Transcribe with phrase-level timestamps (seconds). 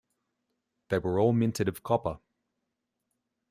[0.89, 2.19] They were all minted of copper.